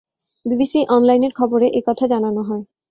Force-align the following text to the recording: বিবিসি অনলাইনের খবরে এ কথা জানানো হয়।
বিবিসি 0.45 0.79
অনলাইনের 0.89 1.33
খবরে 1.35 1.67
এ 1.69 1.81
কথা 1.87 2.05
জানানো 2.07 2.41
হয়। 2.43 2.63